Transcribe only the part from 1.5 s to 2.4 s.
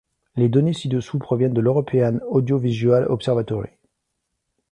de l'European